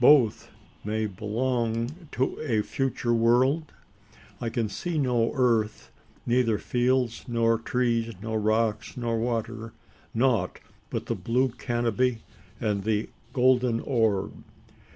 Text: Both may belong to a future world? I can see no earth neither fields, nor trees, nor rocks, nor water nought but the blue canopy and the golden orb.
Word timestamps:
Both 0.00 0.50
may 0.82 1.06
belong 1.06 2.08
to 2.10 2.40
a 2.40 2.62
future 2.62 3.14
world? 3.14 3.70
I 4.40 4.48
can 4.48 4.68
see 4.68 4.98
no 4.98 5.30
earth 5.36 5.92
neither 6.26 6.58
fields, 6.58 7.24
nor 7.28 7.56
trees, 7.56 8.12
nor 8.20 8.40
rocks, 8.40 8.96
nor 8.96 9.16
water 9.16 9.74
nought 10.12 10.58
but 10.90 11.06
the 11.06 11.14
blue 11.14 11.50
canopy 11.50 12.22
and 12.60 12.82
the 12.82 13.10
golden 13.32 13.78
orb. 13.78 14.34